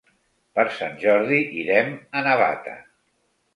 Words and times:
Per 0.59 0.63
Sant 0.77 0.95
Jordi 1.03 1.43
irem 1.65 1.93
a 2.21 2.25
Navata. 2.31 2.77